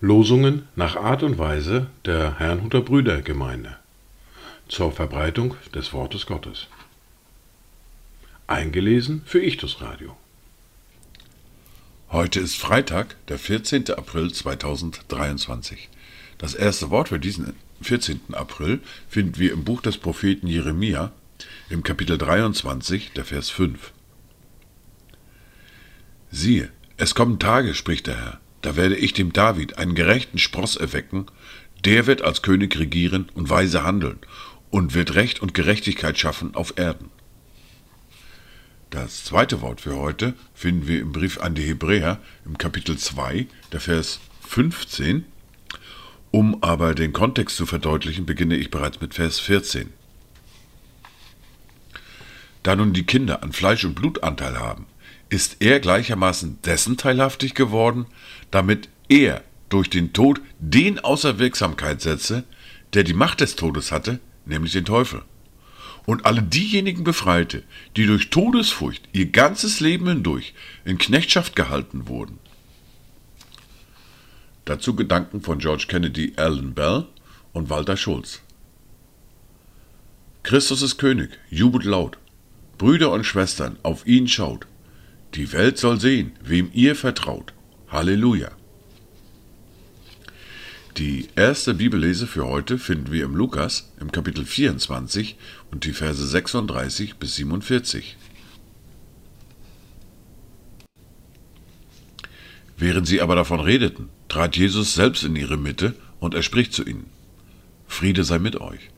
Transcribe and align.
Losungen 0.00 0.68
nach 0.74 0.96
Art 0.96 1.22
und 1.22 1.36
Weise 1.36 1.88
der 2.06 2.38
Herrnhuter 2.38 2.80
Brüdergemeinde 2.80 3.76
zur 4.68 4.90
Verbreitung 4.92 5.54
des 5.74 5.92
Wortes 5.92 6.24
Gottes. 6.24 6.68
Eingelesen 8.46 9.22
für 9.26 9.42
Ichtus 9.42 9.82
Radio. 9.82 10.16
Heute 12.10 12.40
ist 12.40 12.56
Freitag, 12.56 13.16
der 13.26 13.38
14. 13.38 13.90
April 13.90 14.32
2023. 14.32 15.90
Das 16.38 16.54
erste 16.54 16.90
Wort 16.90 17.08
für 17.08 17.18
diesen 17.18 17.54
14. 17.82 18.20
April 18.32 18.80
finden 19.10 19.38
wir 19.38 19.52
im 19.52 19.64
Buch 19.64 19.82
des 19.82 19.98
Propheten 19.98 20.46
Jeremia 20.46 21.12
im 21.68 21.82
Kapitel 21.82 22.18
23, 22.18 23.12
der 23.12 23.24
Vers 23.24 23.50
5. 23.50 23.92
Siehe, 26.30 26.70
es 26.96 27.14
kommen 27.14 27.38
Tage, 27.38 27.74
spricht 27.74 28.06
der 28.06 28.16
Herr, 28.16 28.40
da 28.62 28.76
werde 28.76 28.96
ich 28.96 29.12
dem 29.12 29.32
David 29.32 29.78
einen 29.78 29.94
gerechten 29.94 30.38
Spross 30.38 30.76
erwecken, 30.76 31.26
der 31.84 32.06
wird 32.06 32.22
als 32.22 32.42
König 32.42 32.78
regieren 32.78 33.28
und 33.34 33.50
weise 33.50 33.84
handeln 33.84 34.18
und 34.70 34.94
wird 34.94 35.14
Recht 35.14 35.40
und 35.40 35.54
Gerechtigkeit 35.54 36.18
schaffen 36.18 36.54
auf 36.54 36.74
Erden. 36.76 37.10
Das 38.90 39.24
zweite 39.24 39.60
Wort 39.60 39.80
für 39.80 39.96
heute 39.96 40.34
finden 40.54 40.86
wir 40.86 41.00
im 41.00 41.12
Brief 41.12 41.40
an 41.40 41.54
die 41.54 41.64
Hebräer 41.64 42.18
im 42.44 42.56
Kapitel 42.56 42.96
2, 42.96 43.46
der 43.72 43.80
Vers 43.80 44.20
15. 44.48 45.24
Um 46.30 46.62
aber 46.62 46.94
den 46.94 47.12
Kontext 47.12 47.56
zu 47.56 47.66
verdeutlichen, 47.66 48.26
beginne 48.26 48.56
ich 48.56 48.70
bereits 48.70 49.00
mit 49.00 49.14
Vers 49.14 49.40
14. 49.40 49.92
Da 52.66 52.74
nun 52.74 52.92
die 52.92 53.06
Kinder 53.06 53.44
an 53.44 53.52
Fleisch 53.52 53.84
und 53.84 53.94
Blutanteil 53.94 54.58
haben, 54.58 54.86
ist 55.28 55.58
er 55.60 55.78
gleichermaßen 55.78 56.58
dessen 56.62 56.96
teilhaftig 56.96 57.54
geworden, 57.54 58.06
damit 58.50 58.88
er 59.08 59.44
durch 59.68 59.88
den 59.88 60.12
Tod 60.12 60.40
den 60.58 60.98
außer 60.98 61.38
Wirksamkeit 61.38 62.00
setze, 62.00 62.42
der 62.92 63.04
die 63.04 63.14
Macht 63.14 63.40
des 63.40 63.54
Todes 63.54 63.92
hatte, 63.92 64.18
nämlich 64.46 64.72
den 64.72 64.84
Teufel. 64.84 65.22
Und 66.06 66.26
alle 66.26 66.42
diejenigen 66.42 67.04
befreite, 67.04 67.62
die 67.94 68.04
durch 68.04 68.30
Todesfurcht 68.30 69.08
ihr 69.12 69.26
ganzes 69.26 69.78
Leben 69.78 70.08
hindurch 70.08 70.52
in 70.84 70.98
Knechtschaft 70.98 71.54
gehalten 71.54 72.08
wurden. 72.08 72.40
Dazu 74.64 74.96
Gedanken 74.96 75.40
von 75.40 75.60
George 75.60 75.84
Kennedy, 75.86 76.32
Alan 76.34 76.74
Bell 76.74 77.06
und 77.52 77.70
Walter 77.70 77.96
Schulz. 77.96 78.40
Christus 80.42 80.82
ist 80.82 80.98
König, 80.98 81.30
jubelt 81.48 81.84
laut. 81.84 82.18
Brüder 82.78 83.10
und 83.10 83.24
Schwestern, 83.24 83.78
auf 83.82 84.06
ihn 84.06 84.28
schaut. 84.28 84.66
Die 85.34 85.52
Welt 85.52 85.78
soll 85.78 86.00
sehen, 86.00 86.32
wem 86.42 86.70
ihr 86.72 86.94
vertraut. 86.94 87.52
Halleluja. 87.88 88.50
Die 90.96 91.28
erste 91.36 91.74
Bibellese 91.74 92.26
für 92.26 92.46
heute 92.46 92.78
finden 92.78 93.12
wir 93.12 93.24
im 93.24 93.34
Lukas 93.34 93.92
im 94.00 94.12
Kapitel 94.12 94.46
24 94.46 95.36
und 95.70 95.84
die 95.84 95.92
Verse 95.92 96.26
36 96.26 97.16
bis 97.16 97.36
47. 97.36 98.16
Während 102.78 103.06
sie 103.06 103.20
aber 103.20 103.36
davon 103.36 103.60
redeten, 103.60 104.08
trat 104.28 104.56
Jesus 104.56 104.94
selbst 104.94 105.24
in 105.24 105.36
ihre 105.36 105.56
Mitte 105.56 105.94
und 106.18 106.34
er 106.34 106.42
spricht 106.42 106.72
zu 106.72 106.84
ihnen. 106.84 107.10
Friede 107.86 108.24
sei 108.24 108.38
mit 108.38 108.60
euch. 108.60 108.90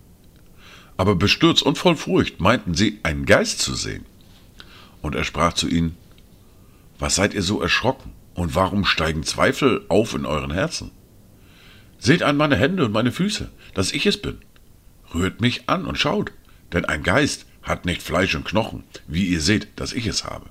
Aber 0.99 1.15
bestürzt 1.15 1.63
und 1.63 1.79
voll 1.79 1.97
Furcht 1.97 2.41
meinten 2.41 2.75
sie, 2.75 2.99
einen 3.05 3.25
Geist 3.25 3.61
zu 3.61 3.75
sehen. 3.75 4.05
Und 5.01 5.15
er 5.15 5.25
sprach 5.25 5.55
zu 5.55 5.69
ihnen, 5.69 5.97
Was 6.99 7.15
seid 7.15 7.33
ihr 7.33 7.43
so 7.43 7.63
erschrocken 7.63 8.13
und 8.35 8.57
warum 8.57 8.85
steigen 8.85 9.23
Zweifel 9.23 9.87
auf 9.89 10.13
in 10.15 10.27
euren 10.27 10.51
Herzen? 10.51 10.91
Seht 12.01 12.25
an 12.25 12.37
meine 12.37 12.57
Hände 12.57 12.85
und 12.85 12.93
meine 12.93 13.13
Füße, 13.13 13.49
dass 13.75 13.93
ich 13.93 14.07
es 14.07 14.21
bin. 14.21 14.39
Rührt 15.15 15.41
mich 15.41 15.69
an 15.69 15.87
und 15.87 15.99
schaut, 15.99 16.33
denn 16.73 16.85
ein 16.85 17.05
Geist 17.05 17.47
hat 17.63 17.87
nicht 17.87 18.03
Fleisch 18.03 18.35
und 18.35 18.45
Knochen, 18.45 18.83
wie 19.07 19.27
ihr 19.27 19.41
seht, 19.41 19.69
dass 19.77 19.93
ich 19.93 20.07
es 20.07 20.25
habe. 20.25 20.51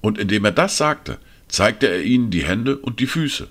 Und 0.00 0.18
indem 0.18 0.44
er 0.44 0.52
das 0.52 0.76
sagte, 0.76 1.18
zeigte 1.46 1.86
er 1.86 2.02
ihnen 2.02 2.30
die 2.30 2.44
Hände 2.44 2.76
und 2.76 2.98
die 2.98 3.06
Füße. 3.06 3.48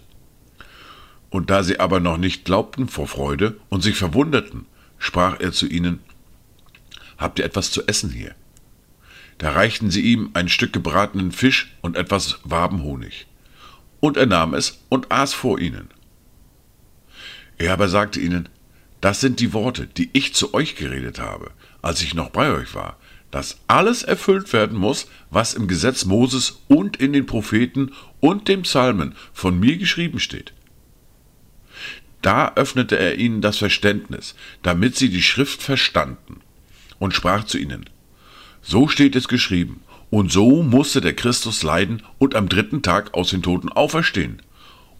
Und 1.30 1.50
da 1.50 1.64
sie 1.64 1.80
aber 1.80 2.02
noch 2.02 2.18
nicht 2.18 2.44
glaubten 2.44 2.90
vor 2.90 3.08
Freude 3.08 3.58
und 3.70 3.82
sich 3.82 3.96
verwunderten, 3.96 4.66
sprach 5.04 5.42
er 5.42 5.52
zu 5.52 5.68
ihnen, 5.68 6.00
Habt 7.18 7.38
ihr 7.38 7.46
etwas 7.46 7.72
zu 7.72 7.86
essen 7.88 8.10
hier? 8.10 8.34
Da 9.38 9.52
reichten 9.52 9.92
sie 9.92 10.02
ihm 10.02 10.32
ein 10.34 10.48
Stück 10.50 10.72
gebratenen 10.72 11.32
Fisch 11.32 11.76
und 11.82 11.98
etwas 11.98 12.40
Wabenhonig. 12.44 13.28
Und 14.00 14.18
er 14.18 14.26
nahm 14.26 14.54
es 14.54 14.80
und 14.90 15.12
aß 15.12 15.34
vor 15.34 15.60
ihnen. 15.60 15.90
Er 17.58 17.74
aber 17.74 17.90
sagte 17.90 18.20
ihnen, 18.20 18.50
das 19.02 19.20
sind 19.20 19.40
die 19.40 19.54
Worte, 19.54 19.88
die 19.88 20.10
ich 20.14 20.34
zu 20.34 20.54
euch 20.54 20.76
geredet 20.76 21.20
habe, 21.20 21.52
als 21.82 22.02
ich 22.02 22.14
noch 22.14 22.30
bei 22.30 22.52
euch 22.52 22.74
war, 22.74 22.98
dass 23.30 23.60
alles 23.68 24.04
erfüllt 24.04 24.54
werden 24.54 24.78
muss, 24.78 25.08
was 25.30 25.54
im 25.54 25.68
Gesetz 25.68 26.06
Moses 26.06 26.62
und 26.68 26.98
in 26.98 27.14
den 27.14 27.26
Propheten 27.26 27.92
und 28.22 28.48
dem 28.48 28.62
Psalmen 28.62 29.16
von 29.34 29.60
mir 29.60 29.78
geschrieben 29.78 30.20
steht. 30.20 30.54
Da 32.24 32.54
öffnete 32.56 32.98
er 32.98 33.20
ihnen 33.20 33.42
das 33.42 33.58
Verständnis, 33.58 34.34
damit 34.64 34.96
sie 34.96 35.10
die 35.10 35.22
Schrift 35.22 35.62
verstanden, 35.62 36.40
und 36.98 37.14
sprach 37.14 37.44
zu 37.44 37.60
ihnen, 37.60 37.88
So 38.64 38.88
steht 38.88 39.16
es 39.16 39.28
geschrieben, 39.28 39.82
und 40.10 40.32
so 40.32 40.64
musste 40.64 41.02
der 41.02 41.14
Christus 41.14 41.62
leiden 41.62 42.02
und 42.18 42.34
am 42.34 42.50
dritten 42.50 42.82
Tag 42.82 43.14
aus 43.14 43.30
den 43.30 43.44
Toten 43.44 43.70
auferstehen 43.70 44.42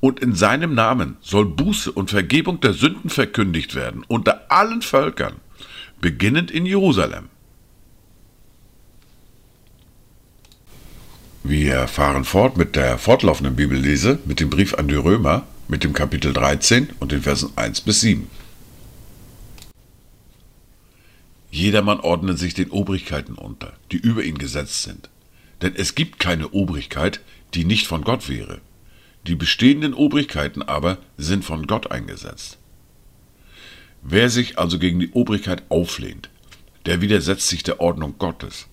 und 0.04 0.20
in 0.20 0.36
seinem 0.36 0.74
Namen 0.74 1.16
soll 1.22 1.46
Buße 1.46 1.90
und 1.90 2.10
Vergebung 2.10 2.60
der 2.60 2.74
Sünden 2.74 3.10
verkündigt 3.10 3.74
werden 3.74 4.04
unter 4.10 4.52
allen 4.52 4.82
Völkern, 4.82 5.36
beginnend 6.02 6.52
in 6.52 6.66
Jerusalem. 6.66 7.30
Wir 11.42 11.88
fahren 11.88 12.26
fort 12.26 12.58
mit 12.58 12.76
der 12.76 12.98
fortlaufenden 12.98 13.56
Bibellese, 13.56 14.20
mit 14.26 14.42
dem 14.42 14.50
Brief 14.50 14.74
an 14.74 14.90
die 14.90 14.96
Römer, 14.96 15.44
mit 15.68 15.84
dem 15.84 15.94
Kapitel 15.94 16.34
13 16.34 16.90
und 17.00 17.12
den 17.12 17.22
Versen 17.22 17.52
1 17.56 17.82
bis 17.82 18.02
7. 18.02 18.28
Jedermann 21.52 22.00
ordne 22.00 22.36
sich 22.36 22.54
den 22.54 22.72
Obrigkeiten 22.72 23.36
unter, 23.36 23.74
die 23.92 23.98
über 23.98 24.24
ihn 24.24 24.38
gesetzt 24.38 24.84
sind. 24.84 25.10
Denn 25.62 25.76
es 25.76 25.96
gibt 25.96 26.20
keine 26.20 26.50
Obrigkeit, 26.50 27.22
die 27.54 27.64
nicht 27.64 27.88
von 27.88 28.04
Gott 28.04 28.28
wäre. 28.28 28.60
Die 29.28 29.36
bestehenden 29.36 29.94
Obrigkeiten 29.94 30.62
aber 30.62 30.98
sind 31.18 31.46
von 31.46 31.68
Gott 31.68 31.92
eingesetzt. 31.92 32.58
Wer 34.02 34.30
sich 34.30 34.60
also 34.60 34.80
gegen 34.80 35.00
die 35.00 35.12
Obrigkeit 35.12 35.64
auflehnt, 35.70 36.30
der 36.86 37.02
widersetzt 37.02 37.48
sich 37.48 37.64
der 37.64 37.80
Ordnung 37.80 38.16
Gottes. 38.18 38.68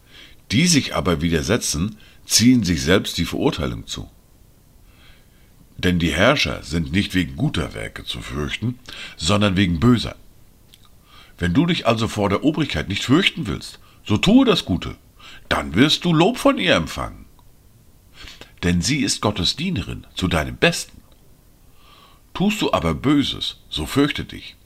Die 0.50 0.66
sich 0.66 0.96
aber 0.96 1.22
widersetzen, 1.22 1.96
ziehen 2.26 2.64
sich 2.64 2.82
selbst 2.82 3.18
die 3.18 3.26
Verurteilung 3.26 3.86
zu. 3.86 4.08
Denn 5.82 5.98
die 5.98 6.12
Herrscher 6.12 6.62
sind 6.62 6.92
nicht 6.92 7.14
wegen 7.14 7.36
guter 7.36 7.74
Werke 7.74 8.04
zu 8.04 8.20
fürchten, 8.20 8.78
sondern 9.16 9.56
wegen 9.56 9.80
böser. 9.80 10.16
Wenn 11.38 11.54
du 11.54 11.66
dich 11.66 11.86
also 11.86 12.06
vor 12.06 12.28
der 12.28 12.44
Obrigkeit 12.44 12.88
nicht 12.88 13.04
fürchten 13.04 13.46
willst, 13.46 13.78
so 14.04 14.16
tue 14.16 14.44
das 14.44 14.64
Gute, 14.64 14.96
dann 15.48 15.74
wirst 15.74 16.04
du 16.04 16.12
Lob 16.12 16.36
von 16.38 16.58
ihr 16.58 16.74
empfangen 16.74 17.24
denn 18.62 18.82
sie 18.82 19.00
ist 19.00 19.20
Gottes 19.20 19.56
Dienerin 19.56 20.06
zu 20.14 20.28
deinem 20.28 20.56
Besten. 20.56 21.00
Tust 22.34 22.60
du 22.62 22.72
aber 22.72 22.94
Böses, 22.94 23.58
so 23.68 23.86
fürchte 23.86 24.24
dich, 24.24 24.56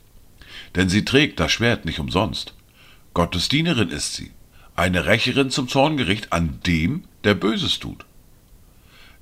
denn 0.74 0.88
sie 0.88 1.04
trägt 1.04 1.40
das 1.40 1.52
Schwert 1.52 1.84
nicht 1.84 1.98
umsonst. 1.98 2.54
Gottes 3.14 3.48
Dienerin 3.48 3.90
ist 3.90 4.14
sie, 4.14 4.32
eine 4.76 5.06
Rächerin 5.06 5.50
zum 5.50 5.68
Zorngericht 5.68 6.32
an 6.32 6.60
dem, 6.66 7.04
der 7.22 7.34
Böses 7.34 7.78
tut. 7.78 8.04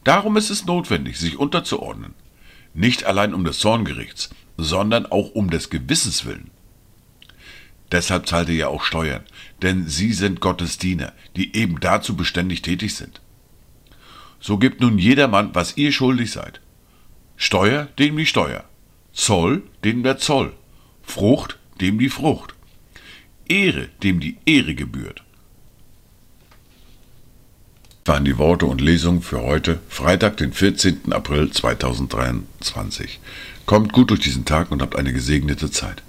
Darum 0.05 0.37
ist 0.37 0.51
es 0.51 0.65
notwendig, 0.65 1.19
sich 1.19 1.39
unterzuordnen, 1.39 2.15
nicht 2.75 3.05
allein 3.05 3.35
um 3.35 3.45
des 3.45 3.59
Zorngerichts, 3.59 4.31
sondern 4.57 5.07
auch 5.07 5.31
um 5.35 5.51
des 5.51 5.71
Gewissens 5.71 6.25
willen. 6.25 6.51
Deshalb 7.93 8.27
zahlt 8.27 8.49
ihr 8.49 8.55
ja 8.55 8.69
auch 8.69 8.83
Steuern, 8.83 9.23
denn 9.61 9.87
sie 9.87 10.13
sind 10.13 10.41
Gottes 10.41 10.79
Diener, 10.79 11.13
die 11.37 11.55
eben 11.55 11.79
dazu 11.79 12.17
beständig 12.17 12.63
tätig 12.63 12.95
sind. 12.95 13.21
So 14.41 14.59
gebt 14.59 14.81
nun 14.81 14.99
jedermann, 14.99 15.55
was 15.55 15.77
ihr 15.77 15.93
schuldig 15.93 16.33
seid. 16.33 16.61
Steuer, 17.37 17.85
dem 17.99 18.17
die 18.17 18.27
Steuer. 18.27 18.65
Zoll, 19.13 19.63
dem 19.85 20.03
der 20.03 20.19
Zoll. 20.19 20.55
Frucht, 21.03 21.59
dem 21.81 21.99
die 21.99 22.09
Frucht. 22.09 22.55
Ehre, 23.47 23.89
dem 24.03 24.21
die 24.21 24.39
Ehre 24.47 24.75
gebührt. 24.75 25.23
Waren 28.05 28.25
die 28.25 28.37
Worte 28.37 28.67
und 28.67 28.81
Lesungen 28.81 29.23
für 29.23 29.43
heute, 29.43 29.79
Freitag, 29.89 30.37
den 30.37 30.53
14. 30.53 31.13
April 31.13 31.53
2023. 31.53 33.21
Kommt 33.65 33.93
gut 33.93 34.11
durch 34.11 34.19
diesen 34.19 34.45
Tag 34.45 34.73
und 34.73 34.83
habt 34.83 34.97
eine 34.97 35.13
gesegnete 35.13 35.71
Zeit. 35.71 36.03